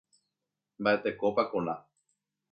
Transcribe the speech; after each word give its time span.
Mba'etekópa 0.81 1.43
Kola 1.51 1.75